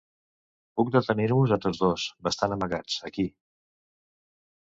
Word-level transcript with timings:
Puc 0.79 0.87
detenir-vos 0.93 1.53
a 1.57 1.59
tots 1.65 1.83
dos, 1.83 2.07
bastant 2.29 2.57
amagats, 2.57 2.97
aquí. 3.11 3.29